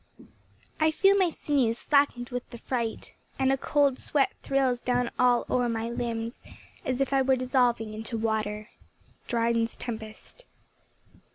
"I 0.79 0.89
feel 0.89 1.15
my 1.15 1.29
sinews 1.29 1.77
slacken'd 1.77 2.31
with 2.31 2.49
the 2.49 2.57
fright, 2.57 3.13
And 3.37 3.51
a 3.51 3.55
cold 3.55 3.99
sweat 3.99 4.31
thrills 4.41 4.81
down 4.81 5.11
all 5.19 5.45
o'er 5.47 5.69
my 5.69 5.91
limbs, 5.91 6.41
As 6.83 7.01
if 7.01 7.13
I 7.13 7.21
were 7.21 7.35
dissolving 7.35 7.93
into 7.93 8.17
water." 8.17 8.69
DRYDEN'S 9.27 9.77
TEMPEST. 9.77 10.45